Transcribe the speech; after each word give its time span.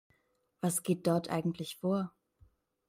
Was 0.61 0.81
geht 0.81 1.05
dort 1.05 1.29
eigentlich 1.29 1.75
vor? 1.77 2.11